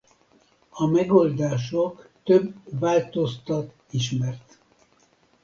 [0.69, 4.59] A megoldások több változtat ismert.